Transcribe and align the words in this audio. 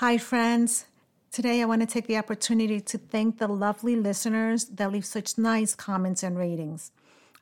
Hi, 0.00 0.18
friends. 0.18 0.84
Today, 1.32 1.62
I 1.62 1.64
want 1.64 1.80
to 1.80 1.86
take 1.86 2.06
the 2.06 2.18
opportunity 2.18 2.82
to 2.82 2.98
thank 2.98 3.38
the 3.38 3.48
lovely 3.48 3.96
listeners 3.96 4.66
that 4.66 4.92
leave 4.92 5.06
such 5.06 5.38
nice 5.38 5.74
comments 5.74 6.22
and 6.22 6.36
ratings. 6.36 6.92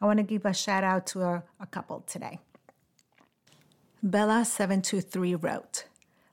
I 0.01 0.06
want 0.06 0.19
to 0.19 0.23
give 0.23 0.45
a 0.45 0.55
shout 0.55 0.84
out 0.84 1.05
to 1.09 1.23
a, 1.23 1.42
a 1.59 1.66
couple 1.66 2.05
today. 2.06 2.38
Bella723 4.06 5.42
wrote, 5.42 5.87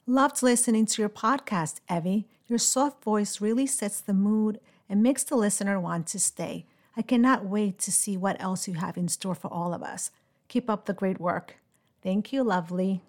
Loved 0.05 0.43
listening 0.43 0.85
to 0.85 1.01
your 1.01 1.09
podcast, 1.09 1.79
Evie. 1.89 2.27
Your 2.47 2.59
soft 2.59 3.03
voice 3.03 3.41
really 3.41 3.65
sets 3.65 3.99
the 3.99 4.13
mood 4.13 4.59
and 4.87 5.01
makes 5.01 5.23
the 5.23 5.35
listener 5.35 5.79
want 5.79 6.05
to 6.09 6.19
stay. 6.19 6.67
I 6.95 7.01
cannot 7.01 7.45
wait 7.45 7.79
to 7.79 7.91
see 7.91 8.15
what 8.15 8.39
else 8.39 8.67
you 8.67 8.75
have 8.75 8.95
in 8.95 9.07
store 9.07 9.33
for 9.33 9.51
all 9.51 9.73
of 9.73 9.81
us. 9.81 10.11
Keep 10.49 10.69
up 10.69 10.85
the 10.85 10.93
great 10.93 11.19
work. 11.19 11.55
Thank 12.03 12.31
you, 12.31 12.43
lovely. 12.43 13.01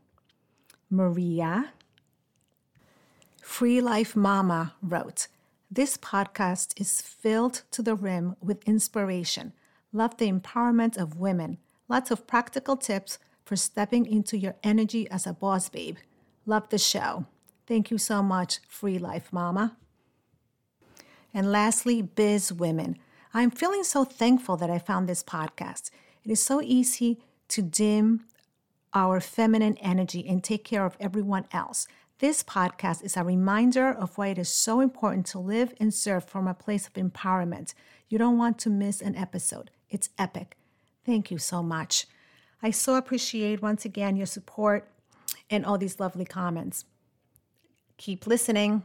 Maria. 0.88 1.72
Free 3.42 3.80
Life 3.80 4.14
Mama 4.14 4.74
wrote, 4.80 5.27
This 5.69 5.96
podcast 5.96 6.80
is 6.80 7.00
filled 7.00 7.64
to 7.73 7.83
the 7.83 7.96
rim 7.96 8.37
with 8.41 8.62
inspiration. 8.69 9.52
Love 9.92 10.16
the 10.16 10.30
empowerment 10.30 10.96
of 10.96 11.19
women. 11.19 11.59
Lots 11.89 12.12
of 12.12 12.28
practical 12.28 12.77
tips 12.77 13.19
for 13.44 13.56
stepping 13.56 14.06
into 14.06 14.39
your 14.39 14.55
energy 14.62 15.11
as 15.11 15.27
a 15.27 15.33
boss 15.33 15.69
babe. 15.69 15.97
Love 16.47 16.69
the 16.69 16.78
show. 16.78 17.27
Thank 17.66 17.91
you 17.91 17.98
so 17.98 18.22
much, 18.22 18.61
Free 18.69 18.97
Life 18.97 19.33
Mama. 19.33 19.77
And 21.34 21.50
lastly, 21.50 22.00
Biz 22.00 22.53
Women. 22.53 22.97
I'm 23.34 23.50
feeling 23.50 23.83
so 23.83 24.05
thankful 24.05 24.56
that 24.59 24.70
I 24.70 24.78
found 24.78 25.09
this 25.09 25.25
podcast. 25.25 25.91
It 26.25 26.31
is 26.31 26.41
so 26.41 26.62
easy 26.62 27.19
to 27.48 27.61
dim 27.61 28.25
our 28.94 29.20
feminine 29.20 29.77
energy 29.78 30.27
and 30.28 30.44
take 30.44 30.64
care 30.64 30.84
of 30.84 30.97
everyone 31.00 31.47
else. 31.53 31.88
This 32.23 32.45
podcast 32.45 33.03
is 33.03 33.17
a 33.17 33.25
reminder 33.25 33.89
of 33.92 34.17
why 34.17 34.28
it 34.28 34.39
is 34.39 34.48
so 34.48 34.78
important 34.78 35.27
to 35.27 35.41
live 35.41 35.75
and 35.81 35.92
serve 35.92 36.25
from 36.25 36.47
a 36.47 36.55
place 36.55 36.87
of 36.87 36.92
empowerment. 36.92 37.75
You 38.09 38.17
don't 38.17 38.39
want 38.39 38.61
to 38.61 38.70
miss 38.70 39.03
an 39.03 39.17
episode. 39.17 39.73
It's 39.91 40.09
epic. 40.17 40.56
Thank 41.05 41.33
you 41.33 41.39
so 41.39 41.65
much. 41.65 42.06
I 42.62 42.70
so 42.70 42.95
appreciate 42.95 43.61
once 43.61 43.84
again 43.84 44.15
your 44.15 44.27
support 44.27 44.89
and 45.50 45.67
all 45.67 45.78
these 45.78 45.98
lovely 45.98 46.25
comments. 46.25 46.84
Keep 47.97 48.28
listening. 48.28 48.84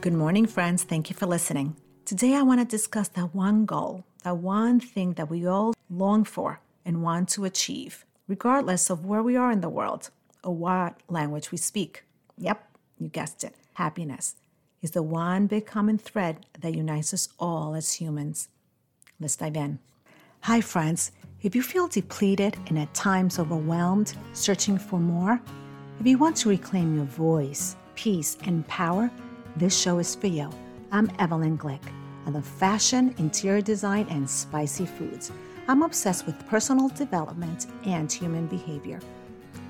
Good 0.00 0.14
morning, 0.14 0.46
friends. 0.46 0.84
Thank 0.84 1.10
you 1.10 1.14
for 1.14 1.26
listening. 1.26 1.76
Today, 2.06 2.34
I 2.36 2.40
want 2.40 2.60
to 2.60 2.64
discuss 2.64 3.08
that 3.08 3.34
one 3.34 3.66
goal, 3.66 4.06
that 4.24 4.38
one 4.38 4.80
thing 4.80 5.12
that 5.12 5.28
we 5.28 5.46
all 5.46 5.74
long 5.90 6.24
for 6.24 6.62
and 6.86 7.02
want 7.02 7.28
to 7.32 7.44
achieve, 7.44 8.06
regardless 8.26 8.88
of 8.88 9.04
where 9.04 9.22
we 9.22 9.36
are 9.36 9.52
in 9.52 9.60
the 9.60 9.68
world 9.68 10.08
or 10.21 10.21
what 10.50 11.00
language 11.08 11.52
we 11.52 11.58
speak. 11.58 12.04
Yep, 12.38 12.64
you 12.98 13.08
guessed 13.08 13.44
it. 13.44 13.54
Happiness 13.74 14.36
is 14.82 14.90
the 14.90 15.02
one 15.02 15.46
big 15.46 15.64
common 15.64 15.96
thread 15.96 16.44
that 16.60 16.74
unites 16.74 17.14
us 17.14 17.28
all 17.38 17.74
as 17.74 17.92
humans. 17.92 18.48
Let's 19.20 19.36
dive 19.36 19.56
in. 19.56 19.78
Hi, 20.40 20.60
friends. 20.60 21.12
If 21.42 21.54
you 21.54 21.62
feel 21.62 21.86
depleted 21.86 22.56
and 22.66 22.78
at 22.78 22.92
times 22.94 23.38
overwhelmed, 23.38 24.14
searching 24.32 24.78
for 24.78 24.98
more, 24.98 25.40
if 26.00 26.06
you 26.06 26.18
want 26.18 26.36
to 26.38 26.48
reclaim 26.48 26.96
your 26.96 27.04
voice, 27.04 27.76
peace, 27.94 28.36
and 28.44 28.66
power, 28.66 29.10
this 29.56 29.78
show 29.78 29.98
is 29.98 30.14
for 30.14 30.26
you. 30.26 30.50
I'm 30.90 31.10
Evelyn 31.18 31.56
Glick. 31.56 31.82
I 32.26 32.30
love 32.30 32.44
fashion, 32.44 33.14
interior 33.18 33.60
design, 33.60 34.06
and 34.10 34.28
spicy 34.28 34.86
foods. 34.86 35.30
I'm 35.68 35.82
obsessed 35.82 36.26
with 36.26 36.46
personal 36.48 36.88
development 36.88 37.66
and 37.84 38.10
human 38.12 38.46
behavior. 38.46 39.00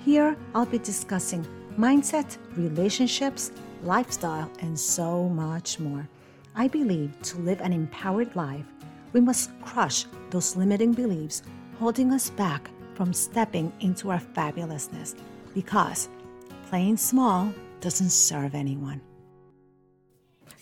Here, 0.04 0.36
I'll 0.54 0.66
be 0.66 0.78
discussing 0.78 1.46
mindset, 1.78 2.36
relationships, 2.56 3.52
lifestyle, 3.82 4.50
and 4.60 4.78
so 4.78 5.28
much 5.28 5.78
more. 5.78 6.08
I 6.54 6.68
believe 6.68 7.20
to 7.22 7.38
live 7.38 7.60
an 7.60 7.72
empowered 7.72 8.34
life, 8.34 8.66
we 9.12 9.20
must 9.20 9.50
crush 9.62 10.06
those 10.30 10.56
limiting 10.56 10.92
beliefs 10.92 11.42
holding 11.78 12.12
us 12.12 12.30
back 12.30 12.70
from 12.94 13.12
stepping 13.12 13.72
into 13.80 14.10
our 14.10 14.20
fabulousness 14.20 15.14
because 15.54 16.08
playing 16.68 16.96
small 16.96 17.52
doesn't 17.80 18.10
serve 18.10 18.54
anyone. 18.54 19.00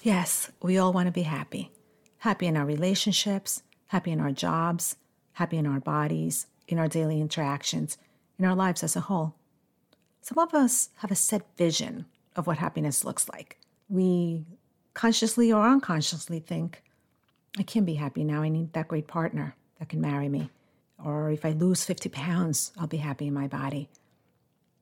Yes, 0.03 0.51
we 0.63 0.79
all 0.79 0.93
want 0.93 1.07
to 1.07 1.13
be 1.13 1.23
happy. 1.23 1.71
Happy 2.19 2.47
in 2.47 2.57
our 2.57 2.67
relationships, 2.67 3.63
happy 3.89 4.11
in 4.11 4.21
our 4.21 4.33
jobs, 4.33 4.97
happy 5.33 5.57
in 5.57 5.67
our 5.67 5.81
bodies, 5.81 6.47
in 6.69 6.79
our 6.79 6.89
daily 6.89 7.21
interactions, 7.21 7.99
in 8.41 8.47
our 8.47 8.57
lives 8.57 8.83
as 8.83 8.97
a 8.97 9.01
whole. 9.01 9.35
Some 10.23 10.39
of 10.39 10.55
us 10.55 10.89
have 10.97 11.11
a 11.11 11.15
set 11.15 11.43
vision 11.57 12.07
of 12.35 12.47
what 12.47 12.59
happiness 12.59 13.05
looks 13.05 13.29
like. 13.29 13.59
We 13.89 14.45
consciously 14.95 15.53
or 15.53 15.67
unconsciously 15.67 16.41
think, 16.41 16.83
I 17.59 17.63
can't 17.63 17.87
be 17.87 17.95
happy 17.95 18.25
now. 18.25 18.43
I 18.43 18.49
need 18.49 18.73
that 18.73 18.89
great 18.89 19.07
partner 19.07 19.55
that 19.79 19.89
can 19.89 20.01
marry 20.01 20.29
me. 20.29 20.51
Or 21.03 21.31
if 21.31 21.45
I 21.45 21.51
lose 21.51 21.85
50 21.85 22.09
pounds, 22.09 22.73
I'll 22.79 22.87
be 22.87 22.99
happy 22.99 23.27
in 23.27 23.35
my 23.35 23.47
body. 23.47 23.89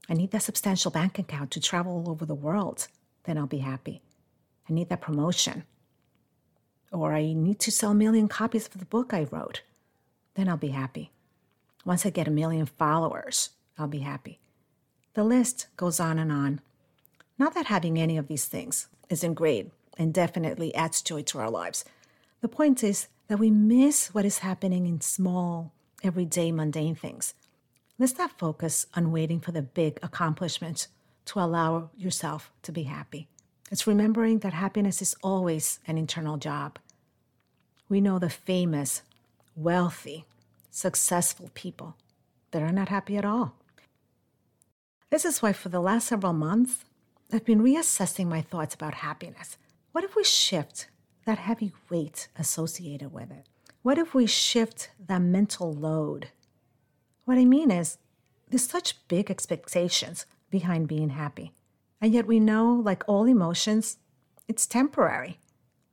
I 0.08 0.14
need 0.14 0.30
that 0.30 0.42
substantial 0.42 0.90
bank 0.90 1.19
account 1.19 1.50
to 1.52 1.60
travel 1.60 1.92
all 1.92 2.10
over 2.10 2.25
the 2.25 2.34
world, 2.34 2.88
then 3.25 3.36
I'll 3.36 3.46
be 3.46 3.58
happy. 3.58 4.02
I 4.69 4.72
need 4.72 4.88
that 4.88 5.00
promotion. 5.00 5.64
Or 6.92 7.12
I 7.12 7.32
need 7.32 7.58
to 7.60 7.72
sell 7.72 7.90
a 7.90 7.94
million 7.94 8.28
copies 8.28 8.66
of 8.66 8.78
the 8.78 8.86
book 8.86 9.12
I 9.12 9.26
wrote, 9.30 9.62
then 10.34 10.48
I'll 10.48 10.56
be 10.56 10.69
happy. 10.69 11.10
Once 11.88 12.04
I 12.04 12.10
get 12.10 12.28
a 12.28 12.31
million 12.31 12.66
followers, 12.66 13.49
I'll 13.78 13.88
be 13.88 14.00
happy. 14.00 14.41
The 15.15 15.25
list 15.25 15.69
goes 15.78 15.99
on 15.99 16.19
and 16.19 16.31
on. 16.31 16.60
Not 17.38 17.54
that 17.54 17.65
having 17.65 17.99
any 17.99 18.19
of 18.19 18.28
these 18.28 18.44
things 18.44 18.88
isn't 19.09 19.32
great 19.32 19.72
and 19.97 20.12
definitely 20.12 20.75
adds 20.75 21.00
joy 21.00 21.22
to 21.22 21.38
our 21.38 21.49
lives. 21.50 21.87
The 22.43 22.49
point 22.49 22.84
is 22.84 23.09
that 23.28 23.38
we 23.38 23.50
miss 23.50 24.15
what 24.15 24.26
is 24.26 24.41
happening 24.41 24.84
in 24.84 25.00
small, 25.00 25.72
everyday, 26.04 26.53
mundane 26.53 26.94
things. 26.94 27.32
Let's 27.99 28.19
not 28.19 28.38
focus 28.38 28.84
on 28.93 29.10
waiting 29.10 29.41
for 29.41 29.53
the 29.53 29.62
big 29.62 29.99
accomplishments 30.03 30.88
to 31.25 31.41
allow 31.41 31.88
yourself 31.97 32.53
to 32.65 32.70
be 32.70 32.82
happy. 32.82 33.28
It's 33.70 33.87
remembering 33.87 34.41
that 34.41 34.53
happiness 34.53 35.00
is 35.00 35.16
always 35.22 35.78
an 35.87 35.97
internal 35.97 36.37
job. 36.37 36.78
We 37.88 38.03
know 38.03 38.19
the 38.19 38.28
famous, 38.28 39.00
wealthy, 39.56 40.26
successful 40.78 41.50
people 41.55 41.97
that 42.53 42.62
are 42.62 42.72
not 42.72 42.89
happy 42.89 43.16
at 43.16 43.25
all. 43.25 43.55
This 45.11 45.25
is 45.25 45.43
why, 45.43 45.53
for 45.53 45.71
the 45.71 45.81
last 45.81 46.06
several 46.06 46.33
months, 46.33 46.84
I've 47.33 47.44
been 47.44 47.62
reassessing 47.62 48.27
my 48.27 48.41
thoughts 48.41 48.75
about 48.75 48.94
happiness. 48.94 49.59
What 49.93 50.05
if 50.05 50.15
we 50.15 50.22
shift 50.22 50.88
that 51.25 51.38
heavy 51.38 51.72
weight 51.91 52.28
associated 52.38 53.12
with 53.12 53.31
it? 53.31 53.47
What 53.83 53.99
if 53.99 54.15
we 54.15 54.27
shift 54.27 54.91
that 55.06 55.21
mental 55.21 55.72
load? 55.72 56.28
What 57.25 57.38
I 57.38 57.44
mean 57.44 57.71
is, 57.71 57.99
there's 58.49 58.67
such 58.67 59.06
big 59.09 59.31
expectations 59.31 60.27
behind 60.49 60.88
being 60.88 61.11
happy. 61.11 61.53
And 62.00 62.15
yet 62.15 62.27
we 62.27 62.38
know, 62.38 62.72
like 62.72 63.03
all 63.06 63.25
emotions, 63.25 63.99
it's 64.47 64.67
temporary. 64.67 65.38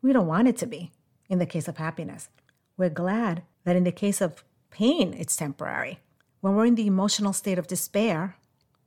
We 0.01 0.13
don't 0.13 0.27
want 0.27 0.47
it 0.47 0.57
to 0.57 0.67
be 0.67 0.91
in 1.27 1.39
the 1.39 1.45
case 1.45 1.67
of 1.67 1.77
happiness. 1.77 2.29
We're 2.77 2.89
glad 2.89 3.43
that 3.63 3.75
in 3.75 3.83
the 3.83 3.91
case 3.91 4.21
of 4.21 4.43
pain, 4.75 5.15
it's 5.17 5.37
temporary. 5.37 5.99
When 6.41 6.53
we're 6.53 6.65
in 6.65 6.75
the 6.75 6.85
emotional 6.85 7.31
state 7.31 7.57
of 7.57 7.65
despair, 7.65 8.35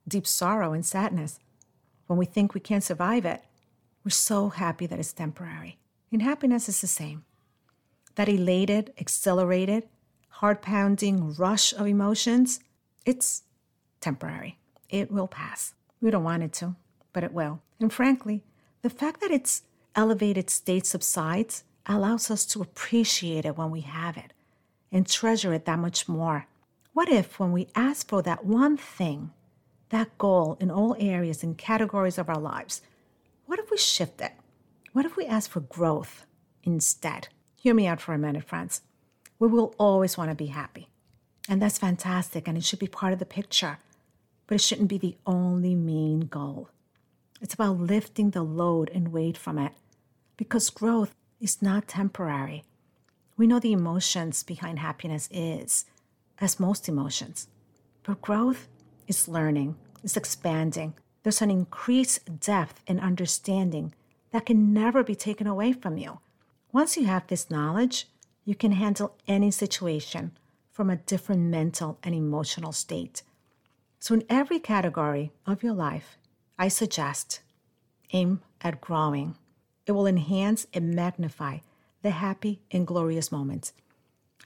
deep 0.07 0.27
sorrow, 0.27 0.75
and 0.75 0.85
sadness, 0.85 1.39
when 2.07 2.19
we 2.19 2.27
think 2.27 2.53
we 2.53 2.61
can't 2.61 2.85
survive 2.85 3.25
it, 3.25 3.43
we're 4.05 4.11
so 4.11 4.51
happy 4.51 4.87
that 4.87 4.99
it's 4.99 5.15
temporary. 5.15 5.79
And 6.13 6.21
happiness 6.21 6.69
is 6.69 6.83
the 6.83 6.87
same 6.87 7.25
that 8.17 8.29
elated, 8.29 8.93
accelerated, 9.01 9.89
heart 10.29 10.61
pounding 10.61 11.35
rush 11.35 11.73
of 11.73 11.87
emotions, 11.87 12.61
it's 13.07 13.45
temporary. 14.01 14.59
It 14.91 15.11
will 15.11 15.29
pass. 15.29 15.73
We 16.03 16.11
don't 16.11 16.25
want 16.25 16.43
it 16.43 16.53
to, 16.55 16.75
but 17.13 17.25
it 17.25 17.33
will. 17.33 17.63
And 17.81 17.93
frankly, 17.93 18.43
the 18.83 18.91
fact 18.91 19.21
that 19.21 19.31
its 19.31 19.63
elevated 19.95 20.51
state 20.51 20.85
subsides 20.85 21.65
allows 21.87 22.31
us 22.31 22.45
to 22.47 22.61
appreciate 22.61 23.47
it 23.47 23.57
when 23.57 23.71
we 23.71 23.81
have 23.83 24.19
it 24.19 24.35
and 24.93 25.07
treasure 25.07 25.53
it 25.53 25.65
that 25.65 25.79
much 25.79 26.09
more. 26.09 26.47
What 26.93 27.09
if, 27.09 27.39
when 27.39 27.53
we 27.53 27.69
ask 27.75 28.09
for 28.09 28.23
that 28.23 28.45
one 28.45 28.77
thing, 28.77 29.31
that 29.91 30.19
goal 30.19 30.57
in 30.61 30.71
all 30.71 30.97
areas 30.99 31.43
and 31.43 31.57
categories 31.57 32.19
of 32.19 32.29
our 32.29 32.41
lives, 32.41 32.83
what 33.47 33.59
if 33.59 33.71
we 33.71 33.79
shift 33.79 34.21
it? 34.21 34.33
What 34.93 35.05
if 35.05 35.17
we 35.17 35.27
ask 35.27 35.51
for 35.51 35.61
growth 35.61 36.27
instead? 36.65 37.29
Hear 37.55 37.75
me 37.75 37.87
out 37.87 38.01
for 38.01 38.15
a 38.15 38.19
minute, 38.19 38.45
friends. 38.45 38.83
We 39.39 39.49
will 39.49 39.75
always 39.79 40.19
want 40.19 40.31
to 40.31 40.35
be 40.35 40.47
happy. 40.47 40.89
And 41.49 41.63
that's 41.63 41.79
fantastic, 41.79 42.47
and 42.47 42.59
it 42.59 42.65
should 42.65 42.79
be 42.79 42.89
part 42.89 43.13
of 43.13 43.19
the 43.19 43.25
picture. 43.25 43.79
But 44.47 44.57
it 44.57 44.61
shouldn't 44.61 44.89
be 44.89 44.99
the 44.99 45.17
only 45.27 45.75
main 45.75 46.21
goal. 46.21 46.69
It's 47.41 47.55
about 47.55 47.79
lifting 47.79 48.31
the 48.31 48.43
load 48.43 48.91
and 48.93 49.13
weight 49.13 49.39
from 49.39 49.59
it. 49.59 49.73
Because 50.37 50.71
growth 50.71 51.15
is 51.41 51.63
not 51.63 51.89
temporary. 51.89 52.65
We 53.39 53.47
know 53.47 53.61
the 53.61 53.73
emotions 53.73 54.43
behind 54.43 54.81
happiness 54.81 55.29
is, 55.31 55.85
as 56.41 56.59
most 56.59 56.89
emotions. 56.89 57.47
But 58.03 58.21
growth 58.21 58.67
is 59.07 59.29
learning, 59.29 59.77
it's 60.03 60.17
expanding, 60.17 60.95
there's 61.23 61.41
an 61.41 61.51
increased 61.51 62.41
depth 62.41 62.83
and 62.89 62.99
understanding 62.99 63.95
that 64.33 64.47
can 64.47 64.73
never 64.73 65.05
be 65.05 65.15
taken 65.15 65.47
away 65.47 65.73
from 65.73 65.97
you. 65.97 66.19
Once 66.73 66.97
you 66.97 67.05
have 67.05 67.29
this 67.29 67.49
knowledge, 67.49 68.09
you 68.45 68.57
can 68.57 68.73
handle 68.73 69.15
any 69.29 69.53
situation 69.53 70.33
from 70.73 70.91
a 70.91 70.97
different 70.97 71.43
mental 71.43 71.99
and 72.03 72.17
emotional 72.17 72.73
state. 72.73 73.23
So, 74.01 74.15
in 74.15 74.25
every 74.29 74.59
category 74.59 75.31
of 75.47 75.63
your 75.63 75.75
life, 75.75 76.19
I 76.59 76.69
suggest 76.69 77.41
aim 78.13 78.41
at 78.63 78.81
growing. 78.81 79.37
It 79.87 79.93
will 79.93 80.07
enhance 80.07 80.67
and 80.75 80.95
magnify 80.95 81.59
the 82.03 82.11
happy 82.11 82.61
and 82.71 82.87
glorious 82.87 83.33
moments, 83.33 83.73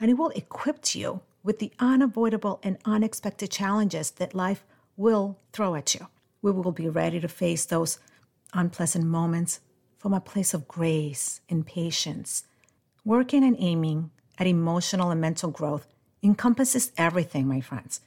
and 0.01 0.11
it 0.11 0.15
will 0.15 0.31
equip 0.31 0.95
you 0.95 1.21
with 1.43 1.59
the 1.59 1.73
unavoidable 1.79 2.61
and 2.63 2.79
unexpected 2.85 3.51
challenges 3.51 4.11
that 4.13 4.35
life 4.35 4.65
will 4.97 5.39
throw 5.53 5.75
at 5.75 5.95
you. 5.95 6.07
We 6.41 6.53
will 6.53 6.73
be 6.73 6.89
ready 6.89 7.21
to 7.21 7.29
face 7.29 7.65
those 7.65 7.99
unpleasant 8.53 9.05
moments 9.05 9.61
from 9.99 10.13
a 10.13 10.21
place 10.21 10.55
of 10.55 10.69
grace 10.69 11.41
and 11.49 11.67
patience. 11.67 12.45
Working 13.05 13.45
and 13.45 13.57
aiming 13.59 14.11
at 14.39 14.47
emotional 14.47 15.11
and 15.11 15.21
mental 15.21 15.51
growth 15.51 15.87
encompasses 16.23 16.93
everything, 16.97 17.47
my 17.47 17.61
friends. 17.61 18.01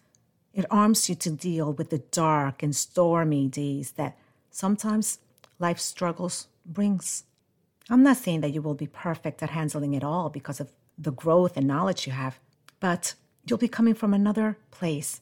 It 0.54 0.66
arms 0.72 1.10
you 1.10 1.16
to 1.16 1.30
deal 1.30 1.74
with 1.74 1.90
the 1.90 2.00
dark 2.00 2.64
and 2.64 2.76
stormy 2.76 3.48
days 3.48 3.92
that 3.92 4.18
sometimes 4.52 5.20
life 5.60 5.80
struggles 5.80 6.48
brings. 6.66 7.24
I'm 7.90 8.04
not 8.04 8.18
saying 8.18 8.42
that 8.42 8.54
you 8.54 8.62
will 8.62 8.74
be 8.74 8.88
perfect 8.88 9.44
at 9.44 9.52
handling 9.52 9.94
it 9.94 10.04
all 10.04 10.30
because 10.30 10.60
of 10.60 10.72
the 10.98 11.12
growth 11.12 11.56
and 11.56 11.68
knowledge 11.68 12.08
you 12.08 12.14
have, 12.14 12.40
but 12.80 13.14
you'll 13.46 13.60
be 13.60 13.68
coming 13.68 13.94
from 13.94 14.14
another 14.14 14.58
place, 14.72 15.22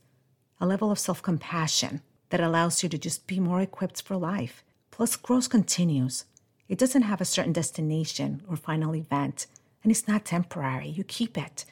a 0.61 0.65
level 0.65 0.91
of 0.91 0.99
self 0.99 1.21
compassion 1.21 2.01
that 2.29 2.39
allows 2.39 2.81
you 2.81 2.89
to 2.89 2.97
just 2.97 3.27
be 3.27 3.39
more 3.39 3.61
equipped 3.61 4.01
for 4.01 4.15
life. 4.15 4.63
Plus, 4.91 5.15
growth 5.15 5.49
continues. 5.49 6.25
It 6.69 6.77
doesn't 6.77 7.01
have 7.03 7.19
a 7.19 7.25
certain 7.25 7.53
destination 7.53 8.41
or 8.49 8.55
final 8.55 8.95
event, 8.95 9.47
and 9.83 9.91
it's 9.91 10.07
not 10.07 10.25
temporary. 10.25 10.87
You 10.87 11.03
keep 11.03 11.37
it. 11.37 11.65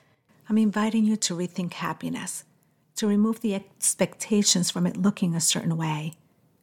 I'm 0.50 0.58
inviting 0.58 1.06
you 1.06 1.16
to 1.16 1.36
rethink 1.36 1.74
happiness, 1.74 2.44
to 2.98 3.08
remove 3.08 3.40
the 3.40 3.56
expectations 3.56 4.70
from 4.70 4.86
it 4.86 4.98
looking 4.98 5.34
a 5.34 5.40
certain 5.40 5.78
way, 5.78 6.14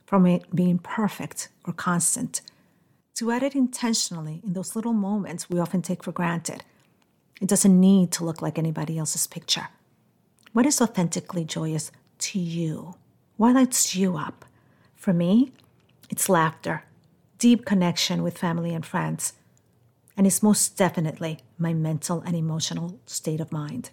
from 0.04 0.26
it 0.26 0.54
being 0.54 0.78
perfect 0.78 1.48
or 1.64 1.72
constant, 1.72 2.42
to 3.18 3.32
it 3.32 3.56
intentionally 3.56 4.40
in 4.44 4.52
those 4.52 4.76
little 4.76 4.92
moments 4.92 5.50
we 5.50 5.58
often 5.58 5.82
take 5.82 6.04
for 6.04 6.12
granted. 6.12 6.62
It 7.40 7.48
doesn't 7.48 7.80
need 7.80 8.12
to 8.12 8.24
look 8.24 8.40
like 8.40 8.56
anybody 8.56 8.96
else's 8.96 9.26
picture. 9.26 9.68
What 10.52 10.66
is 10.66 10.80
authentically 10.80 11.44
joyous 11.44 11.90
to 12.18 12.38
you? 12.38 12.94
What 13.36 13.56
lights 13.56 13.96
you 13.96 14.16
up? 14.16 14.44
For 14.94 15.12
me, 15.12 15.50
it's 16.08 16.28
laughter, 16.28 16.84
deep 17.38 17.64
connection 17.64 18.22
with 18.22 18.38
family 18.38 18.72
and 18.72 18.86
friends, 18.86 19.32
and 20.16 20.24
it's 20.24 20.40
most 20.40 20.76
definitely 20.76 21.40
my 21.58 21.74
mental 21.74 22.20
and 22.20 22.36
emotional 22.36 23.00
state 23.06 23.40
of 23.40 23.50
mind. 23.50 23.90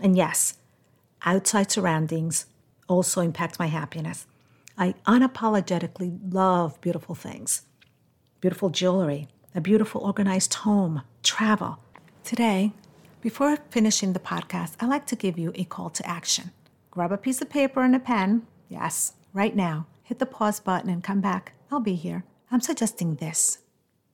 And 0.00 0.16
yes, 0.16 0.56
outside 1.26 1.70
surroundings 1.70 2.46
also 2.88 3.20
impact 3.20 3.58
my 3.58 3.66
happiness. 3.66 4.26
I 4.78 4.94
unapologetically 5.06 6.18
love 6.32 6.80
beautiful 6.80 7.14
things 7.14 7.60
beautiful 8.44 8.68
jewelry, 8.68 9.26
a 9.54 9.60
beautiful 9.62 10.02
organized 10.02 10.52
home, 10.52 11.00
travel. 11.22 11.78
Today, 12.24 12.74
before 13.22 13.56
finishing 13.70 14.12
the 14.12 14.20
podcast, 14.20 14.74
I 14.78 14.84
like 14.84 15.06
to 15.06 15.16
give 15.16 15.38
you 15.38 15.50
a 15.54 15.64
call 15.64 15.88
to 15.88 16.06
action. 16.06 16.50
Grab 16.90 17.10
a 17.10 17.16
piece 17.16 17.40
of 17.40 17.48
paper 17.48 17.82
and 17.82 17.96
a 17.96 17.98
pen. 17.98 18.46
Yes, 18.68 19.14
right 19.32 19.56
now. 19.56 19.86
Hit 20.02 20.18
the 20.18 20.26
pause 20.26 20.60
button 20.60 20.90
and 20.90 21.02
come 21.02 21.22
back. 21.22 21.54
I'll 21.70 21.80
be 21.80 21.94
here. 21.94 22.24
I'm 22.50 22.60
suggesting 22.60 23.14
this. 23.14 23.60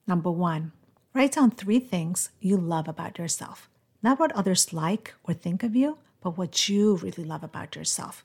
Number 0.06 0.30
one, 0.30 0.70
write 1.12 1.32
down 1.32 1.50
three 1.50 1.80
things 1.80 2.30
you 2.38 2.56
love 2.56 2.86
about 2.86 3.18
yourself. 3.18 3.68
Not 4.00 4.20
what 4.20 4.30
others 4.30 4.72
like 4.72 5.12
or 5.24 5.34
think 5.34 5.64
of 5.64 5.74
you, 5.74 5.98
but 6.20 6.38
what 6.38 6.68
you 6.68 6.94
really 6.94 7.24
love 7.24 7.42
about 7.42 7.74
yourself. 7.74 8.24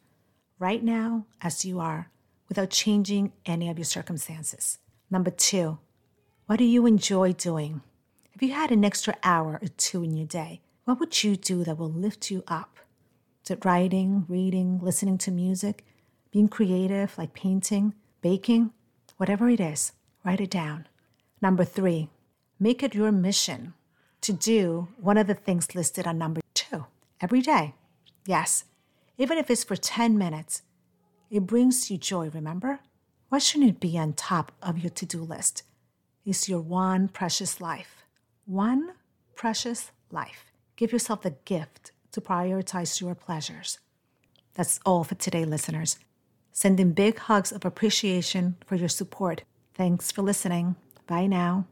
Right 0.60 0.84
now, 0.84 1.26
as 1.42 1.66
you 1.66 1.80
are, 1.80 2.12
without 2.48 2.70
changing 2.70 3.34
any 3.44 3.70
of 3.70 3.80
your 3.80 3.86
circumstances. 3.86 4.78
Number 5.10 5.32
two, 5.32 5.80
what 6.48 6.58
do 6.58 6.64
you 6.64 6.86
enjoy 6.86 7.34
doing? 7.34 7.82
If 8.36 8.44
you 8.44 8.52
had 8.52 8.72
an 8.72 8.86
extra 8.86 9.16
hour 9.24 9.58
or 9.60 9.68
two 9.78 10.04
in 10.04 10.16
your 10.16 10.28
day, 10.28 10.62
what 10.84 11.00
would 11.00 11.24
you 11.24 11.36
do 11.36 11.64
that 11.64 11.80
will 11.80 11.92
lift 11.92 12.30
you 12.30 12.44
up? 12.48 12.78
Is 13.44 13.50
it 13.50 13.66
writing, 13.66 14.26
reading, 14.28 14.80
listening 14.80 15.18
to 15.20 15.32
music, 15.32 15.84
being 16.30 16.48
creative 16.48 17.18
like 17.18 17.34
painting, 17.34 17.96
baking? 18.22 18.72
Whatever 19.18 19.50
it 19.50 19.60
is, 19.60 19.94
write 20.24 20.40
it 20.40 20.52
down. 20.52 20.88
Number 21.42 21.64
three, 21.64 22.10
make 22.60 22.84
it 22.84 22.94
your 22.94 23.12
mission 23.12 23.74
to 24.22 24.32
do 24.32 24.90
one 24.98 25.18
of 25.18 25.26
the 25.26 25.34
things 25.34 25.74
listed 25.74 26.06
on 26.06 26.20
number 26.20 26.42
two 26.54 26.86
every 27.22 27.42
day. 27.42 27.74
Yes, 28.28 28.66
even 29.18 29.40
if 29.40 29.50
it's 29.50 29.64
for 29.64 29.76
10 29.76 30.16
minutes, 30.16 30.62
it 31.32 31.48
brings 31.48 31.90
you 31.90 31.98
joy, 31.98 32.30
remember? 32.30 32.82
Why 33.30 33.40
shouldn't 33.40 33.72
it 33.72 33.80
be 33.80 33.98
on 33.98 34.14
top 34.14 34.52
of 34.62 34.78
your 34.78 34.92
to 34.92 35.08
do 35.08 35.24
list? 35.24 35.64
It's 36.26 36.50
your 36.50 36.60
one 36.60 37.08
precious 37.08 37.62
life. 37.62 38.04
One 38.48 38.94
precious 39.36 39.92
life. 40.10 40.52
Give 40.76 40.92
yourself 40.92 41.22
the 41.22 41.36
gift 41.46 41.92
to 42.14 42.20
prioritize 42.20 43.00
your 43.00 43.14
pleasures. 43.14 43.78
That's 44.56 44.80
all 44.88 45.04
for 45.04 45.14
today, 45.14 45.46
listeners. 45.46 46.00
Sending 46.52 46.94
big 46.94 47.20
hugs 47.20 47.52
of 47.52 47.64
appreciation 47.64 48.56
for 48.66 48.74
your 48.76 48.90
support. 48.90 49.44
Thanks 49.76 50.12
for 50.12 50.24
listening. 50.24 50.76
Bye 51.06 51.28
now. 51.28 51.68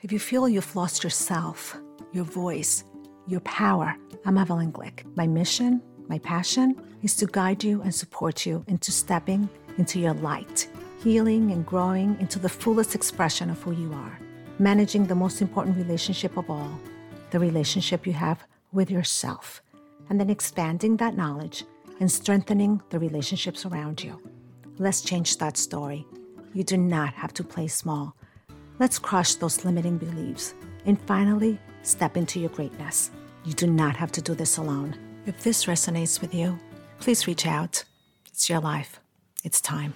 If 0.00 0.10
you 0.10 0.18
feel 0.18 0.48
you've 0.48 0.74
lost 0.74 1.04
yourself, 1.04 1.76
your 2.12 2.24
voice, 2.24 2.82
your 3.26 3.40
power, 3.40 3.94
I'm 4.24 4.38
Evelyn 4.38 4.72
Glick. 4.72 5.04
My 5.16 5.26
mission, 5.26 5.82
my 6.08 6.18
passion 6.20 6.80
is 7.02 7.14
to 7.16 7.26
guide 7.26 7.62
you 7.62 7.82
and 7.82 7.94
support 7.94 8.46
you 8.46 8.64
into 8.68 8.90
stepping 8.90 9.50
into 9.76 10.00
your 10.00 10.14
light, 10.14 10.66
healing 11.02 11.50
and 11.50 11.66
growing 11.66 12.16
into 12.20 12.38
the 12.38 12.48
fullest 12.48 12.94
expression 12.94 13.50
of 13.50 13.62
who 13.62 13.72
you 13.72 13.92
are, 13.92 14.18
managing 14.58 15.06
the 15.06 15.14
most 15.14 15.42
important 15.42 15.76
relationship 15.76 16.36
of 16.36 16.48
all, 16.50 16.78
the 17.30 17.38
relationship 17.38 18.06
you 18.06 18.12
have 18.12 18.44
with 18.72 18.90
yourself, 18.90 19.62
and 20.08 20.20
then 20.20 20.30
expanding 20.30 20.96
that 20.96 21.16
knowledge 21.16 21.64
and 22.00 22.10
strengthening 22.10 22.80
the 22.90 22.98
relationships 22.98 23.66
around 23.66 24.02
you. 24.02 24.20
Let's 24.78 25.00
change 25.00 25.38
that 25.38 25.56
story. 25.56 26.06
You 26.52 26.64
do 26.64 26.76
not 26.76 27.14
have 27.14 27.32
to 27.34 27.44
play 27.44 27.68
small. 27.68 28.14
Let's 28.78 28.98
crush 28.98 29.34
those 29.34 29.64
limiting 29.64 29.98
beliefs 29.98 30.54
and 30.84 31.00
finally 31.02 31.58
step 31.82 32.16
into 32.16 32.40
your 32.40 32.50
greatness. 32.50 33.10
You 33.44 33.54
do 33.54 33.66
not 33.66 33.96
have 33.96 34.12
to 34.12 34.22
do 34.22 34.34
this 34.34 34.56
alone. 34.56 34.96
If 35.24 35.42
this 35.42 35.64
resonates 35.64 36.20
with 36.20 36.34
you, 36.34 36.58
please 37.00 37.26
reach 37.26 37.46
out. 37.46 37.84
It's 38.26 38.48
your 38.48 38.60
life. 38.60 39.00
It's 39.44 39.60
time. 39.60 39.94